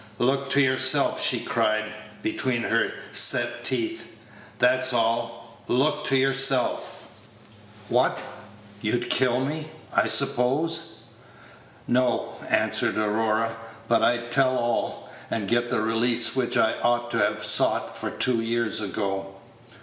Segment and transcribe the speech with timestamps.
[0.17, 1.93] "Look to yourself!" she cried,
[2.23, 4.11] between her set teeth;
[4.57, 5.59] "that's all.
[5.67, 7.07] Look to yourself!"
[7.87, 8.19] "What!
[8.81, 11.03] you'd kill me, I suppose?"
[11.87, 13.55] "No," answered Aurora;
[13.87, 18.09] "but I'd tell all, and get the release which I ought to have sought for
[18.09, 19.35] two years ago."